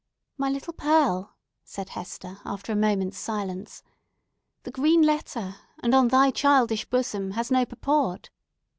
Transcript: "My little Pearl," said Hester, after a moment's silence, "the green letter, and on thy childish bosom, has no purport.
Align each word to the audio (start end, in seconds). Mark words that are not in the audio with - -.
"My 0.35 0.49
little 0.49 0.73
Pearl," 0.73 1.35
said 1.63 1.89
Hester, 1.89 2.39
after 2.43 2.73
a 2.73 2.75
moment's 2.75 3.19
silence, 3.19 3.83
"the 4.63 4.71
green 4.71 5.03
letter, 5.03 5.57
and 5.83 5.93
on 5.93 6.07
thy 6.07 6.31
childish 6.31 6.85
bosom, 6.89 7.33
has 7.33 7.51
no 7.51 7.65
purport. 7.67 8.31